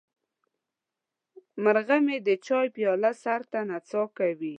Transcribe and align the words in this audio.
مرغه 1.63 1.97
مې 2.05 2.17
د 2.27 2.29
چای 2.45 2.67
پیاله 2.75 3.11
سر 3.23 3.41
ته 3.51 3.59
نڅا 3.69 4.03
کوي. 4.17 4.49